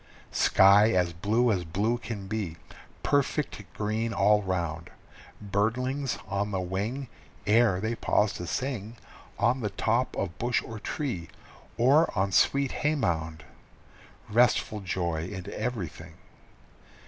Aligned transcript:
Sky 0.33 0.93
as 0.93 1.13
blue 1.13 1.51
as 1.51 1.63
blue 1.63 1.99
can 1.99 2.25
be, 2.25 2.57
perfect 3.03 3.63
green 3.75 4.13
all 4.15 4.41
round, 4.41 4.89
Birdlings 5.39 6.17
on 6.27 6.49
the 6.49 6.59
wing 6.59 7.07
Ere 7.45 7.79
they 7.79 7.93
pause 7.93 8.33
to 8.33 8.47
sing 8.47 8.97
On 9.37 9.59
the 9.59 9.69
top 9.69 10.15
of 10.17 10.39
bush 10.39 10.59
or 10.65 10.79
tree, 10.79 11.27
or 11.77 12.11
on 12.17 12.31
sweet 12.31 12.71
hay 12.81 12.95
mound 12.95 13.43
Restful 14.27 14.79
joy 14.79 15.27
in 15.27 15.47
everything! 15.53 16.13